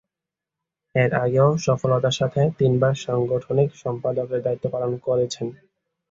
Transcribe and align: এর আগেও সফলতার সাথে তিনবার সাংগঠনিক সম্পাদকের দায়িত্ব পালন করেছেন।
এর 0.95 1.11
আগেও 1.15 1.49
সফলতার 1.65 2.15
সাথে 2.19 2.41
তিনবার 2.59 2.93
সাংগঠনিক 2.97 3.69
সম্পাদকের 3.75 4.39
দায়িত্ব 4.41 4.65
পালন 4.69 4.91
করেছেন। 4.99 5.47